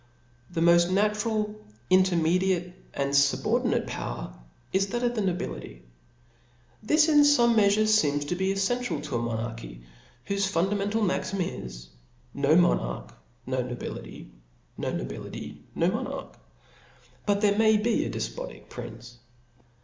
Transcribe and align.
The 0.49 0.61
moft 0.61 0.89
natural, 0.91 1.63
intermediate 1.91 2.73
and 2.91 3.11
fubordinate 3.11 3.85
power, 3.85 4.33
is 4.73 4.87
that 4.87 5.03
of 5.03 5.13
the 5.13 5.21
nobility. 5.21 5.83
This 6.81 7.07
in 7.07 7.19
fome 7.19 7.55
mea 7.55 7.67
fure 7.69 7.85
feems 7.85 8.25
to 8.27 8.35
be 8.35 8.51
effential 8.51 9.03
to 9.03 9.17
a 9.17 9.19
monarchy, 9.19 9.83
whofe 10.27 10.47
fundamental 10.49 11.03
maxim 11.03 11.41
is, 11.41 11.89
no 12.33 12.55
monarch, 12.55 13.13
no 13.45 13.61
nobility 13.61 14.31
\ 14.55 14.75
no 14.79 14.91
nobility, 14.91 15.61
no 15.75 15.91
monarch 15.91 16.33
5 16.33 16.39
but 17.27 17.41
there 17.41 17.59
may 17.59 17.77
be 17.77 18.03
a 18.03 18.09
defpotic 18.09 18.69
prince. 18.69 19.19